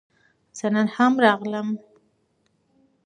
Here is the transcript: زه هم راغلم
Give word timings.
زه 0.57 0.67
هم 0.95 1.13
راغلم 1.23 1.67